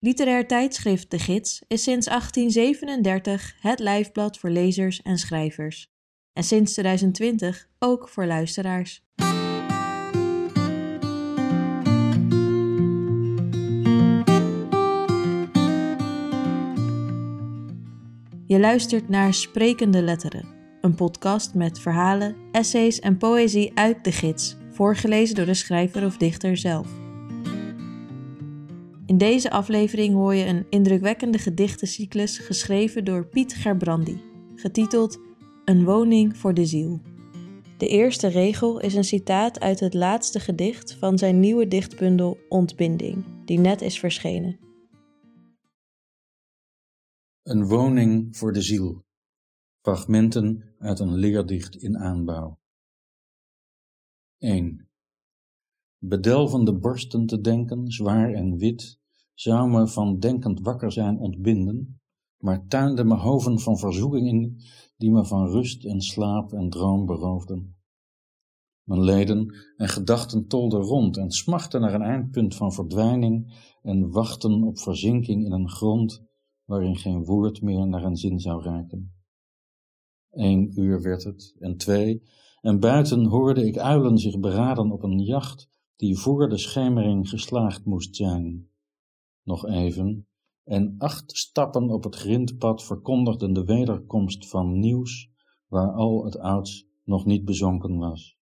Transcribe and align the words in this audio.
Literair 0.00 0.46
tijdschrift 0.46 1.10
De 1.10 1.18
Gids 1.18 1.62
is 1.68 1.82
sinds 1.82 2.06
1837 2.06 3.56
het 3.60 3.78
lijfblad 3.78 4.38
voor 4.38 4.50
lezers 4.50 5.02
en 5.02 5.18
schrijvers. 5.18 5.90
En 6.32 6.44
sinds 6.44 6.72
2020 6.72 7.68
ook 7.78 8.08
voor 8.08 8.26
luisteraars. 8.26 9.06
Je 18.46 18.58
luistert 18.58 19.08
naar 19.08 19.34
Sprekende 19.34 20.02
Letteren, 20.02 20.48
een 20.80 20.94
podcast 20.94 21.54
met 21.54 21.80
verhalen, 21.80 22.36
essays 22.52 23.00
en 23.00 23.16
poëzie 23.16 23.72
uit 23.74 24.04
de 24.04 24.12
gids, 24.12 24.56
voorgelezen 24.70 25.34
door 25.34 25.46
de 25.46 25.54
schrijver 25.54 26.04
of 26.04 26.16
dichter 26.16 26.56
zelf. 26.56 27.07
In 29.08 29.18
deze 29.18 29.50
aflevering 29.50 30.14
hoor 30.14 30.34
je 30.34 30.44
een 30.44 30.66
indrukwekkende 30.70 31.38
gedichtencyclus 31.38 32.38
geschreven 32.38 33.04
door 33.04 33.26
Piet 33.26 33.54
Gerbrandi, 33.54 34.22
getiteld 34.54 35.20
Een 35.64 35.84
woning 35.84 36.36
voor 36.36 36.54
de 36.54 36.66
ziel. 36.66 37.00
De 37.78 37.88
eerste 37.88 38.28
regel 38.28 38.80
is 38.80 38.94
een 38.94 39.04
citaat 39.04 39.60
uit 39.60 39.80
het 39.80 39.94
laatste 39.94 40.40
gedicht 40.40 40.94
van 40.94 41.18
zijn 41.18 41.40
nieuwe 41.40 41.68
dichtbundel 41.68 42.38
Ontbinding, 42.48 43.44
die 43.44 43.58
net 43.58 43.80
is 43.80 43.98
verschenen. 43.98 44.58
Een 47.42 47.66
woning 47.66 48.36
voor 48.36 48.52
de 48.52 48.62
ziel. 48.62 49.04
Fragmenten 49.82 50.74
uit 50.78 50.98
een 50.98 51.14
leerdicht 51.14 51.76
in 51.76 51.98
aanbouw. 51.98 52.58
1. 54.38 54.87
Bedelvende 56.00 56.78
borsten 56.78 57.26
te 57.26 57.40
denken, 57.40 57.90
zwaar 57.90 58.32
en 58.32 58.56
wit, 58.56 59.00
zou 59.34 59.70
me 59.70 59.88
van 59.88 60.18
denkend 60.18 60.60
wakker 60.60 60.92
zijn 60.92 61.18
ontbinden, 61.18 62.00
maar 62.38 62.66
tuinde 62.66 63.04
me 63.04 63.14
hoven 63.14 63.58
van 63.58 63.78
verzoeking 63.78 64.26
in, 64.26 64.60
die 64.96 65.10
me 65.10 65.24
van 65.24 65.46
rust 65.46 65.84
en 65.84 66.00
slaap 66.00 66.52
en 66.52 66.70
droom 66.70 67.06
beroofden. 67.06 67.76
Mijn 68.82 69.02
leden 69.02 69.54
en 69.76 69.88
gedachten 69.88 70.46
tolden 70.46 70.80
rond 70.80 71.16
en 71.16 71.30
smachten 71.30 71.80
naar 71.80 71.94
een 71.94 72.02
eindpunt 72.02 72.54
van 72.54 72.72
verdwijning 72.72 73.52
en 73.82 74.10
wachten 74.10 74.62
op 74.62 74.78
verzinking 74.78 75.44
in 75.44 75.52
een 75.52 75.70
grond 75.70 76.22
waarin 76.64 76.96
geen 76.96 77.24
woord 77.24 77.62
meer 77.62 77.88
naar 77.88 78.04
een 78.04 78.16
zin 78.16 78.40
zou 78.40 78.62
raken. 78.62 79.12
Eén 80.30 80.80
uur 80.80 81.02
werd 81.02 81.24
het, 81.24 81.54
en 81.58 81.76
twee, 81.76 82.22
en 82.60 82.80
buiten 82.80 83.24
hoorde 83.24 83.66
ik 83.66 83.78
uilen 83.78 84.18
zich 84.18 84.38
beraden 84.38 84.90
op 84.90 85.02
een 85.02 85.18
jacht 85.18 85.68
die 85.98 86.18
voor 86.18 86.48
de 86.48 86.58
schemering 86.58 87.28
geslaagd 87.28 87.84
moest 87.84 88.16
zijn. 88.16 88.70
Nog 89.42 89.66
even, 89.66 90.28
en 90.64 90.94
acht 90.98 91.36
stappen 91.36 91.90
op 91.90 92.04
het 92.04 92.14
grindpad 92.14 92.84
verkondigden 92.84 93.52
de 93.52 93.64
wederkomst 93.64 94.48
van 94.48 94.78
nieuws 94.78 95.30
waar 95.66 95.92
al 95.92 96.24
het 96.24 96.38
ouds 96.38 96.86
nog 97.04 97.24
niet 97.24 97.44
bezonken 97.44 97.96
was. 97.96 98.38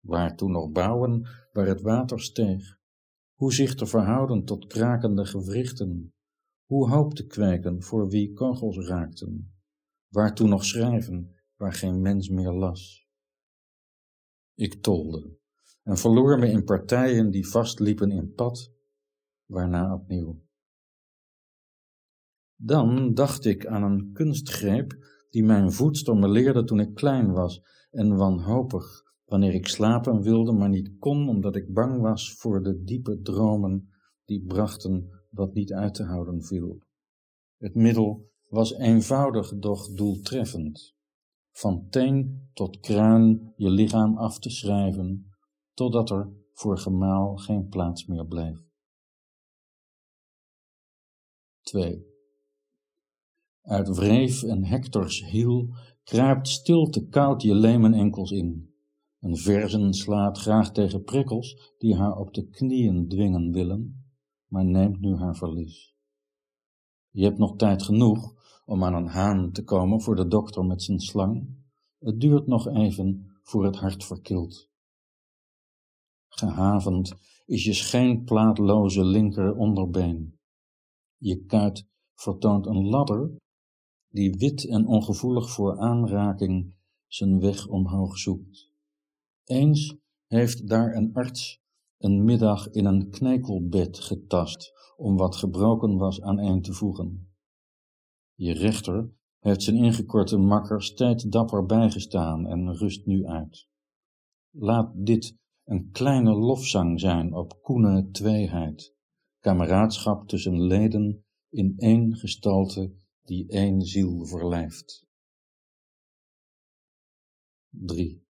Waartoe 0.00 0.50
nog 0.50 0.70
bouwen 0.70 1.28
waar 1.52 1.66
het 1.66 1.80
water 1.80 2.20
steeg? 2.20 2.78
Hoe 3.34 3.52
zich 3.52 3.74
te 3.74 3.86
verhouden 3.86 4.44
tot 4.44 4.66
krakende 4.66 5.24
gewrichten? 5.26 6.14
Hoe 6.64 6.90
hoop 6.90 7.14
te 7.14 7.26
kweken 7.26 7.82
voor 7.82 8.08
wie 8.08 8.32
kogels 8.32 8.78
raakten? 8.78 9.54
Waartoe 10.08 10.48
nog 10.48 10.64
schrijven 10.64 11.34
waar 11.56 11.72
geen 11.72 12.00
mens 12.00 12.28
meer 12.28 12.52
las? 12.52 13.06
Ik 14.54 14.82
tolde 14.82 15.39
en 15.90 15.96
verloor 15.96 16.38
me 16.38 16.50
in 16.50 16.64
partijen 16.64 17.30
die 17.30 17.48
vastliepen 17.48 18.10
in 18.10 18.32
pad, 18.32 18.72
waarna 19.46 19.94
opnieuw. 19.94 20.42
Dan 22.56 23.14
dacht 23.14 23.44
ik 23.44 23.66
aan 23.66 23.82
een 23.82 24.12
kunstgreep 24.12 24.98
die 25.30 25.44
mijn 25.44 25.72
me 26.04 26.28
leerde 26.28 26.64
toen 26.64 26.80
ik 26.80 26.94
klein 26.94 27.32
was 27.32 27.62
en 27.90 28.16
wanhopig, 28.16 29.02
wanneer 29.24 29.54
ik 29.54 29.66
slapen 29.66 30.22
wilde, 30.22 30.52
maar 30.52 30.68
niet 30.68 30.98
kon 30.98 31.28
omdat 31.28 31.56
ik 31.56 31.72
bang 31.72 32.00
was 32.00 32.34
voor 32.34 32.62
de 32.62 32.82
diepe 32.82 33.20
dromen 33.20 33.90
die 34.24 34.44
brachten 34.46 35.24
wat 35.30 35.54
niet 35.54 35.72
uit 35.72 35.94
te 35.94 36.04
houden 36.04 36.42
viel. 36.42 36.82
Het 37.56 37.74
middel 37.74 38.30
was 38.48 38.74
eenvoudig, 38.74 39.58
doch 39.58 39.94
doeltreffend. 39.94 40.94
Van 41.52 41.86
teen 41.88 42.48
tot 42.52 42.80
kruin 42.80 43.52
je 43.56 43.70
lichaam 43.70 44.18
af 44.18 44.38
te 44.38 44.50
schrijven, 44.50 45.29
totdat 45.74 46.10
er 46.10 46.32
voor 46.52 46.78
gemaal 46.78 47.36
geen 47.36 47.68
plaats 47.68 48.06
meer 48.06 48.26
bleef. 48.26 48.68
2. 51.60 52.06
Uit 53.62 53.88
wreef 53.88 54.42
en 54.42 54.64
Hectors 54.64 55.24
hiel 55.24 55.74
kruipt 56.04 56.48
stilte 56.48 57.06
koud 57.06 57.42
je 57.42 57.54
lemen 57.54 57.94
enkels 57.94 58.30
in. 58.30 58.74
Een 59.20 59.36
verzen 59.36 59.94
slaat 59.94 60.38
graag 60.38 60.72
tegen 60.72 61.02
prikkels 61.02 61.74
die 61.78 61.96
haar 61.96 62.16
op 62.16 62.34
de 62.34 62.48
knieën 62.48 63.08
dwingen 63.08 63.52
willen, 63.52 64.04
maar 64.46 64.64
neemt 64.64 65.00
nu 65.00 65.16
haar 65.16 65.36
verlies. 65.36 65.94
Je 67.10 67.24
hebt 67.24 67.38
nog 67.38 67.56
tijd 67.56 67.82
genoeg 67.82 68.34
om 68.64 68.84
aan 68.84 68.94
een 68.94 69.08
haan 69.08 69.52
te 69.52 69.64
komen 69.64 70.00
voor 70.00 70.16
de 70.16 70.28
dokter 70.28 70.64
met 70.64 70.82
zijn 70.82 71.00
slang. 71.00 71.58
Het 71.98 72.20
duurt 72.20 72.46
nog 72.46 72.68
even 72.68 73.38
voor 73.42 73.64
het 73.64 73.76
hart 73.76 74.04
verkilt. 74.04 74.69
Gehavend 76.30 77.14
is 77.46 77.64
je 77.64 77.72
schijnplaatloze 77.72 79.04
linker 79.04 79.56
onderbeen. 79.56 80.38
Je 81.16 81.44
kuit 81.44 81.86
vertoont 82.14 82.66
een 82.66 82.86
ladder 82.88 83.36
die 84.08 84.34
wit 84.38 84.66
en 84.68 84.86
ongevoelig 84.86 85.50
voor 85.50 85.78
aanraking 85.78 86.74
zijn 87.06 87.40
weg 87.40 87.66
omhoog 87.66 88.18
zoekt. 88.18 88.72
Eens 89.44 89.96
heeft 90.26 90.68
daar 90.68 90.94
een 90.94 91.14
arts 91.14 91.60
een 91.98 92.24
middag 92.24 92.70
in 92.70 92.84
een 92.84 93.10
knekelbed 93.10 93.98
getast 93.98 94.72
om 94.96 95.16
wat 95.16 95.36
gebroken 95.36 95.96
was 95.96 96.20
aan 96.20 96.38
een 96.38 96.62
te 96.62 96.72
voegen. 96.72 97.34
Je 98.34 98.52
rechter 98.52 99.12
heeft 99.38 99.62
zijn 99.62 99.76
ingekorte 99.76 100.36
makker 100.36 100.82
steeds 100.82 101.24
dapper 101.24 101.66
bijgestaan 101.66 102.46
en 102.46 102.76
rust 102.76 103.06
nu 103.06 103.26
uit. 103.26 103.68
Laat 104.50 104.90
dit 104.94 105.36
een 105.70 105.90
kleine 105.90 106.34
lofzang 106.34 107.00
zijn 107.00 107.34
op 107.34 107.62
koene 107.62 108.10
tweeheid, 108.10 108.94
kameraadschap 109.40 110.28
tussen 110.28 110.62
leden 110.62 111.24
in 111.48 111.74
één 111.76 112.16
gestalte 112.16 112.94
die 113.22 113.48
één 113.48 113.82
ziel 113.82 114.24
verlijft. 114.24 115.06
3. 117.68 118.26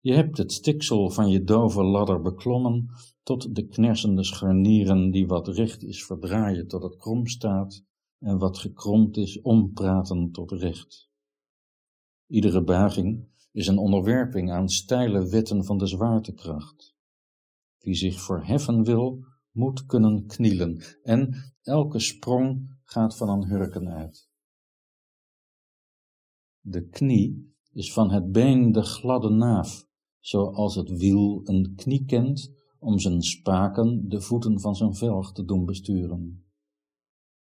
Je 0.00 0.12
hebt 0.12 0.38
het 0.38 0.52
stiksel 0.52 1.10
van 1.10 1.28
je 1.28 1.44
dove 1.44 1.82
ladder 1.82 2.20
beklommen 2.20 2.88
tot 3.22 3.54
de 3.54 3.66
knersende 3.66 4.24
scharnieren 4.24 5.10
die 5.10 5.26
wat 5.26 5.48
recht 5.48 5.82
is 5.82 6.04
verdraaien 6.04 6.68
tot 6.68 6.82
het 6.82 6.96
krom 6.96 7.26
staat 7.26 7.84
en 8.18 8.38
wat 8.38 8.58
gekromd 8.58 9.16
is 9.16 9.40
ompraten 9.40 10.30
tot 10.30 10.50
recht. 10.50 11.10
Iedere 12.26 12.62
buiging 12.62 13.28
is 13.52 13.66
een 13.66 13.78
onderwerping 13.78 14.50
aan 14.50 14.68
steile 14.68 15.28
wetten 15.28 15.64
van 15.64 15.78
de 15.78 15.86
zwaartekracht. 15.86 16.94
Wie 17.78 17.94
zich 17.94 18.20
verheffen 18.20 18.84
wil, 18.84 19.24
moet 19.50 19.86
kunnen 19.86 20.26
knielen 20.26 20.82
en 21.02 21.52
elke 21.62 21.98
sprong 21.98 22.78
gaat 22.84 23.16
van 23.16 23.28
een 23.28 23.48
hurken 23.48 23.88
uit. 23.88 24.28
De 26.60 26.88
knie 26.88 27.54
is 27.72 27.92
van 27.92 28.10
het 28.10 28.32
been 28.32 28.72
de 28.72 28.82
gladde 28.82 29.30
naaf, 29.30 29.86
zoals 30.18 30.74
het 30.74 30.90
wiel 30.90 31.40
een 31.44 31.72
knie 31.76 32.04
kent 32.04 32.52
om 32.78 32.98
zijn 32.98 33.22
spaken 33.22 34.08
de 34.08 34.20
voeten 34.20 34.60
van 34.60 34.76
zijn 34.76 34.94
velg 34.94 35.32
te 35.32 35.44
doen 35.44 35.64
besturen. 35.64 36.44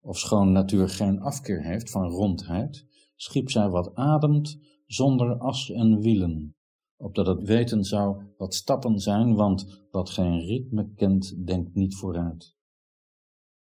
Ofschoon 0.01 0.53
natuur 0.53 0.89
geen 0.89 1.21
afkeer 1.21 1.63
heeft 1.63 1.91
van 1.91 2.09
rondheid, 2.09 2.87
schiep 3.17 3.51
zij 3.51 3.69
wat 3.69 3.95
ademt 3.95 4.59
zonder 4.93 5.39
as 5.39 5.71
en 5.71 6.01
wielen, 6.01 6.57
opdat 6.97 7.27
het 7.27 7.43
weten 7.43 7.85
zou 7.85 8.23
wat 8.37 8.55
stappen 8.55 8.99
zijn, 8.99 9.35
want 9.35 9.87
wat 9.91 10.11
geen 10.11 10.39
ritme 10.39 10.93
kent, 10.95 11.47
denkt 11.47 11.75
niet 11.75 11.97
vooruit. 11.97 12.57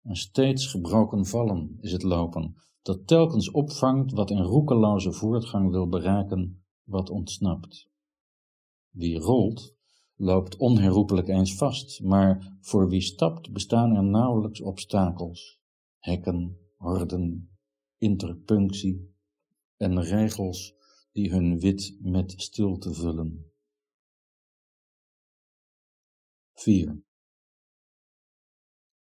Een 0.02 0.16
steeds 0.16 0.66
gebroken 0.66 1.26
vallen 1.26 1.76
is 1.80 1.92
het 1.92 2.02
lopen, 2.02 2.54
dat 2.82 3.06
telkens 3.06 3.50
opvangt 3.50 4.12
wat 4.12 4.30
in 4.30 4.42
roekeloze 4.42 5.12
voortgang 5.12 5.70
wil 5.70 5.88
bereiken, 5.88 6.64
wat 6.84 7.10
ontsnapt. 7.10 7.88
Wie 8.90 9.18
rolt, 9.18 9.74
loopt 10.14 10.56
onherroepelijk 10.56 11.28
eens 11.28 11.54
vast, 11.54 12.02
maar 12.02 12.58
voor 12.60 12.88
wie 12.88 13.00
stapt 13.00 13.52
bestaan 13.52 13.94
er 13.94 14.04
nauwelijks 14.04 14.60
obstakels, 14.60 15.60
hekken, 15.98 16.58
horden, 16.76 17.50
interpunctie 17.98 19.14
en 19.76 20.02
regels 20.02 20.75
die 21.16 21.30
hun 21.30 21.60
wit 21.60 21.96
met 22.00 22.34
stilte 22.36 22.94
vullen. 22.94 23.50
4. 26.52 27.04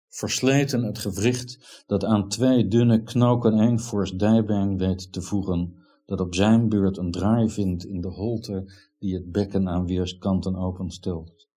versleten 0.08 0.82
het 0.82 0.98
gewricht 0.98 1.82
dat 1.86 2.04
aan 2.04 2.28
twee 2.28 2.68
dunne 2.68 3.02
knoken 3.02 3.58
een 3.58 3.80
fors 3.80 4.10
dijbeen 4.10 4.78
weet 4.78 5.12
te 5.12 5.22
voegen, 5.22 5.74
dat 6.04 6.20
op 6.20 6.34
zijn 6.34 6.68
beurt 6.68 6.96
een 6.96 7.10
draai 7.10 7.50
vindt 7.50 7.84
in 7.84 8.00
de 8.00 8.08
holte 8.08 8.72
die 8.98 9.14
het 9.14 9.30
bekken 9.30 9.68
aan 9.68 9.86
weerskanten 9.86 10.56
openstelt. 10.56 11.48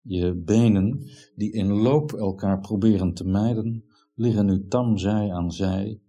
Je 0.00 0.34
benen, 0.34 1.10
die 1.34 1.52
in 1.52 1.72
loop 1.72 2.12
elkaar 2.12 2.60
proberen 2.60 3.14
te 3.14 3.24
mijden, 3.24 3.84
liggen 4.14 4.46
nu 4.46 4.66
tam 4.66 4.98
zij 4.98 5.32
aan 5.32 5.52
zij, 5.52 6.00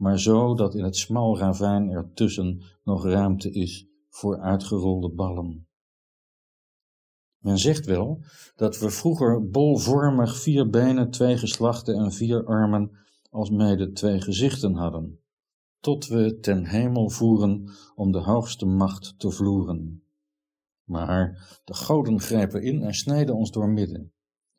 maar 0.00 0.20
zo 0.20 0.54
dat 0.54 0.74
in 0.74 0.84
het 0.84 0.96
smal 0.96 1.38
ravijn 1.38 1.90
ertussen 1.90 2.62
nog 2.84 3.04
ruimte 3.04 3.50
is 3.50 3.86
voor 4.08 4.40
uitgerolde 4.40 5.10
ballen. 5.10 5.66
Men 7.38 7.58
zegt 7.58 7.86
wel 7.86 8.22
dat 8.56 8.78
we 8.78 8.90
vroeger 8.90 9.48
bolvormig 9.50 10.36
vier 10.36 10.70
benen, 10.70 11.10
twee 11.10 11.36
geslachten 11.38 11.94
en 11.94 12.12
vier 12.12 12.46
armen 12.46 12.90
als 13.30 13.50
mede 13.50 13.92
twee 13.92 14.20
gezichten 14.20 14.74
hadden, 14.74 15.20
tot 15.80 16.06
we 16.06 16.38
ten 16.38 16.66
hemel 16.66 17.10
voeren 17.10 17.70
om 17.94 18.12
de 18.12 18.20
hoogste 18.20 18.66
macht 18.66 19.14
te 19.18 19.30
vloeren. 19.30 20.04
Maar 20.84 21.58
de 21.64 21.74
goden 21.74 22.20
grijpen 22.20 22.62
in 22.62 22.82
en 22.82 22.94
snijden 22.94 23.34
ons 23.34 23.50
door 23.50 23.68
midden. 23.68 24.12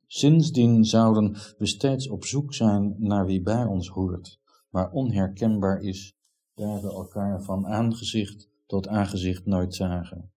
Sindsdien 0.07 0.85
zouden 0.85 1.37
we 1.57 1.65
steeds 1.65 2.09
op 2.09 2.25
zoek 2.25 2.53
zijn 2.53 2.95
naar 2.97 3.25
wie 3.25 3.41
bij 3.41 3.65
ons 3.65 3.89
hoort, 3.89 4.40
maar 4.71 4.91
onherkenbaar 4.91 5.81
is, 5.81 6.15
daar 6.53 6.81
we 6.81 6.87
elkaar 6.87 7.43
van 7.43 7.67
aangezicht 7.67 8.49
tot 8.65 8.87
aangezicht 8.87 9.45
nooit 9.45 9.75
zagen. 9.75 10.31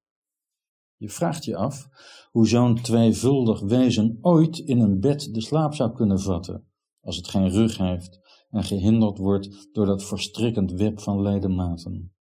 Je 0.96 1.10
vraagt 1.10 1.44
je 1.44 1.56
af 1.56 1.88
hoe 2.30 2.48
zo'n 2.48 2.80
tweevuldig 2.80 3.60
wezen 3.60 4.18
ooit 4.20 4.58
in 4.58 4.80
een 4.80 5.00
bed 5.00 5.34
de 5.34 5.40
slaap 5.40 5.74
zou 5.74 5.94
kunnen 5.94 6.20
vatten, 6.20 6.66
als 7.00 7.16
het 7.16 7.28
geen 7.28 7.48
rug 7.48 7.78
heeft 7.78 8.20
en 8.50 8.64
gehinderd 8.64 9.18
wordt 9.18 9.68
door 9.72 9.86
dat 9.86 10.04
verstrikkend 10.04 10.72
web 10.72 11.00
van 11.00 11.22
ledematen. 11.22 12.14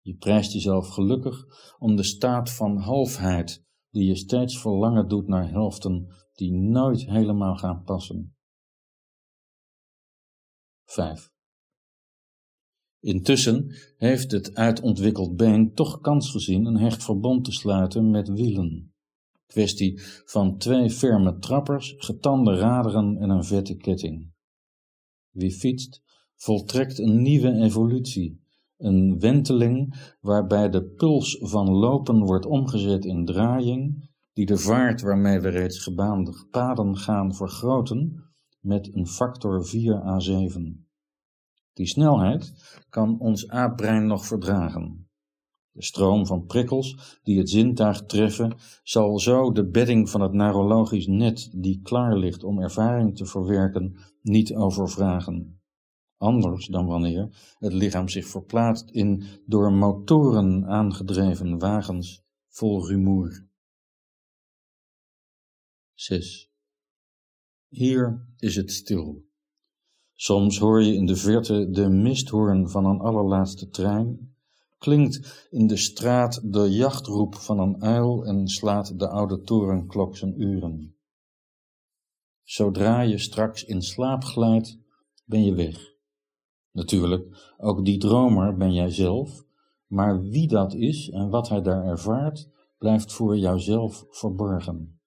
Je 0.00 0.16
prijst 0.16 0.52
jezelf 0.52 0.88
gelukkig 0.88 1.44
om 1.78 1.96
de 1.96 2.02
staat 2.02 2.50
van 2.50 2.76
halfheid 2.76 3.64
die 3.90 4.04
je 4.04 4.16
steeds 4.16 4.58
verlangen 4.60 5.08
doet 5.08 5.28
naar 5.28 5.50
helften 5.50 6.14
die 6.34 6.52
nooit 6.52 7.06
helemaal 7.06 7.56
gaan 7.56 7.82
passen. 7.82 8.35
5. 10.86 11.30
Intussen 13.00 13.74
heeft 13.96 14.30
het 14.30 14.54
uitontwikkeld 14.54 15.36
been 15.36 15.74
toch 15.74 16.00
kans 16.00 16.30
gezien 16.30 16.64
een 16.64 16.78
hecht 16.78 17.04
verbond 17.04 17.44
te 17.44 17.52
sluiten 17.52 18.10
met 18.10 18.28
wielen. 18.28 18.94
Kwestie 19.46 20.00
van 20.24 20.58
twee 20.58 20.90
ferme 20.90 21.38
trappers, 21.38 21.94
getande 21.96 22.54
raderen 22.54 23.16
en 23.16 23.30
een 23.30 23.44
vette 23.44 23.76
ketting. 23.76 24.32
Wie 25.30 25.52
fietst, 25.52 26.02
voltrekt 26.34 26.98
een 26.98 27.22
nieuwe 27.22 27.52
evolutie, 27.52 28.40
een 28.76 29.18
wenteling 29.18 29.94
waarbij 30.20 30.70
de 30.70 30.84
puls 30.84 31.38
van 31.40 31.70
lopen 31.70 32.24
wordt 32.24 32.46
omgezet 32.46 33.04
in 33.04 33.24
draaiing, 33.24 34.10
die 34.32 34.46
de 34.46 34.56
vaart 34.56 35.00
waarmee 35.00 35.40
we 35.40 35.48
reeds 35.48 35.78
gebaande 35.78 36.46
paden 36.50 36.96
gaan 36.96 37.34
vergroten 37.34 38.25
met 38.66 38.94
een 38.94 39.06
factor 39.06 39.66
4 39.66 40.02
à 40.02 40.20
7. 40.20 40.86
Die 41.72 41.86
snelheid 41.86 42.52
kan 42.88 43.18
ons 43.18 43.48
aapbrein 43.48 44.06
nog 44.06 44.26
verdragen. 44.26 45.08
De 45.70 45.82
stroom 45.82 46.26
van 46.26 46.46
prikkels 46.46 47.18
die 47.22 47.38
het 47.38 47.50
zintuig 47.50 48.06
treffen, 48.06 48.56
zal 48.82 49.18
zo 49.18 49.52
de 49.52 49.68
bedding 49.68 50.10
van 50.10 50.20
het 50.20 50.32
neurologisch 50.32 51.06
net 51.06 51.50
die 51.52 51.80
klaar 51.82 52.16
ligt 52.16 52.44
om 52.44 52.60
ervaring 52.60 53.16
te 53.16 53.26
verwerken, 53.26 53.96
niet 54.22 54.54
overvragen. 54.54 55.60
Anders 56.16 56.66
dan 56.66 56.86
wanneer 56.86 57.54
het 57.58 57.72
lichaam 57.72 58.08
zich 58.08 58.26
verplaatst 58.26 58.90
in 58.90 59.22
door 59.46 59.72
motoren 59.72 60.66
aangedreven 60.66 61.58
wagens 61.58 62.24
vol 62.48 62.88
rumoer. 62.88 63.46
6. 65.94 66.45
Hier 67.68 68.26
is 68.38 68.56
het 68.56 68.72
stil. 68.72 69.24
Soms 70.14 70.58
hoor 70.58 70.82
je 70.82 70.94
in 70.94 71.06
de 71.06 71.16
verte 71.16 71.70
de 71.70 71.88
misthoorn 71.88 72.68
van 72.68 72.84
een 72.84 73.00
allerlaatste 73.00 73.68
trein, 73.68 74.34
klinkt 74.78 75.46
in 75.50 75.66
de 75.66 75.76
straat 75.76 76.52
de 76.52 76.70
jachtroep 76.70 77.34
van 77.34 77.58
een 77.58 77.82
uil 77.82 78.24
en 78.24 78.48
slaat 78.48 78.98
de 78.98 79.08
oude 79.08 79.40
torenklok 79.40 80.16
zijn 80.16 80.42
uren. 80.42 80.96
Zodra 82.42 83.00
je 83.00 83.18
straks 83.18 83.64
in 83.64 83.82
slaap 83.82 84.24
glijdt, 84.24 84.78
ben 85.24 85.44
je 85.44 85.54
weg. 85.54 85.94
Natuurlijk, 86.72 87.54
ook 87.56 87.84
die 87.84 87.98
dromer 87.98 88.56
ben 88.56 88.72
jij 88.72 88.90
zelf, 88.90 89.44
maar 89.86 90.22
wie 90.22 90.48
dat 90.48 90.74
is 90.74 91.10
en 91.10 91.28
wat 91.28 91.48
hij 91.48 91.62
daar 91.62 91.84
ervaart, 91.84 92.48
blijft 92.78 93.12
voor 93.12 93.38
jouzelf 93.38 94.04
verborgen. 94.08 95.00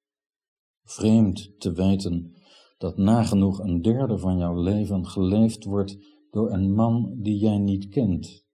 Vreemd 0.84 1.60
te 1.60 1.72
weten 1.72 2.34
dat 2.80 2.98
nagenoeg 2.98 3.60
een 3.60 3.82
derde 3.82 4.18
van 4.18 4.38
jouw 4.38 4.62
leven 4.62 5.08
geleefd 5.08 5.64
wordt 5.64 5.98
door 6.32 6.52
een 6.52 6.74
man 6.74 7.16
die 7.18 7.38
jij 7.38 7.58
niet 7.58 7.88
kent, 7.88 8.46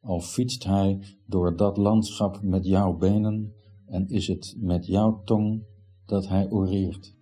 al 0.00 0.20
fietst 0.20 0.64
hij 0.64 1.04
door 1.26 1.56
dat 1.56 1.76
landschap 1.76 2.42
met 2.42 2.64
jouw 2.66 2.96
benen 2.96 3.54
en 3.86 4.08
is 4.08 4.26
het 4.26 4.56
met 4.58 4.86
jouw 4.86 5.22
tong 5.24 5.64
dat 6.06 6.28
hij 6.28 6.50
oreert. 6.50 7.16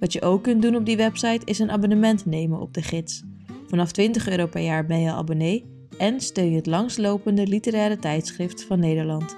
Wat 0.00 0.12
je 0.12 0.22
ook 0.22 0.42
kunt 0.42 0.62
doen 0.62 0.76
op 0.76 0.86
die 0.86 0.96
website 0.96 1.44
is 1.44 1.58
een 1.58 1.70
abonnement 1.70 2.26
nemen 2.26 2.60
op 2.60 2.74
de 2.74 2.82
gids. 2.82 3.22
Vanaf 3.66 3.92
20 3.92 4.28
euro 4.28 4.46
per 4.46 4.62
jaar 4.62 4.86
ben 4.86 5.00
je 5.00 5.12
abonnee 5.12 5.64
en 5.98 6.20
steun 6.20 6.50
je 6.50 6.56
het 6.56 6.66
langslopende 6.66 7.46
literaire 7.46 7.96
tijdschrift 7.96 8.64
van 8.64 8.78
Nederland. 8.78 9.36